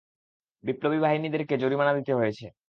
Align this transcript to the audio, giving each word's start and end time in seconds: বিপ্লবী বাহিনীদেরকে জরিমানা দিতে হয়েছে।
বিপ্লবী 0.63 0.99
বাহিনীদেরকে 0.99 1.55
জরিমানা 1.57 1.93
দিতে 1.93 2.13
হয়েছে। 2.15 2.45